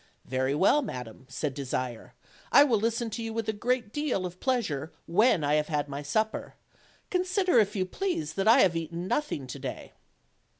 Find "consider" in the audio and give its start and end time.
7.11-7.59